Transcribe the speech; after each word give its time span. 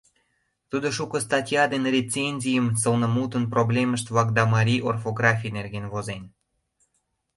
Тудо 0.69 0.87
шуко 0.97 1.17
статья 1.27 1.63
ден 1.73 1.83
рецензийым, 1.95 2.65
сылнымутын 2.81 3.43
проблемышт-влак 3.53 4.29
да 4.37 4.43
марий 4.53 4.81
орфографий 4.89 5.55
нерген 5.57 5.85
возен. 5.93 6.23